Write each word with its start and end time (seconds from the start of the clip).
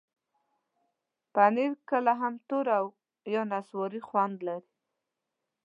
پنېر 1.33 1.71
کله 1.89 2.13
هم 2.21 2.33
تور 2.47 2.67
یا 3.33 3.41
نسواري 3.51 4.01
خوند 4.07 4.35
لري. 4.47 4.71